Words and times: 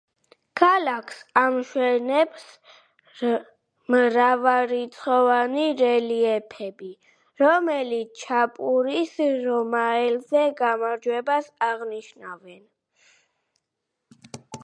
ქალაქს 0.59 1.17
ამშვენებს 1.41 2.45
მრავალრიცხოვანი 3.95 5.67
რელიეფები, 5.83 6.89
რომელიც 7.43 8.25
შაპურის 8.25 9.13
რომაელებზე 9.51 10.49
გამარჯვებას 10.65 11.51
აღნიშნავენ. 11.69 12.61